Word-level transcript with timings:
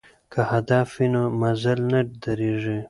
که 0.31 0.39
هدف 0.53 0.87
وي 0.95 1.07
نو 1.13 1.23
مزل 1.41 1.79
نه 1.91 2.01
دریږي. 2.23 2.77